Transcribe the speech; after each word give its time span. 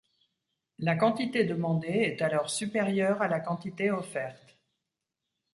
La 0.79 0.95
quantité 0.95 1.43
demandée 1.43 1.89
est 1.89 2.23
alors 2.23 2.49
supérieure 2.49 3.21
à 3.21 3.27
la 3.27 3.39
quantité 3.39 3.91
offerte. 3.91 4.57